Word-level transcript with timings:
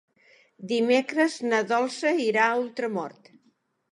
Dimecres 0.71 1.35
na 1.51 1.59
Dolça 1.73 2.15
irà 2.29 2.45
a 2.53 2.57
Ultramort. 2.65 3.33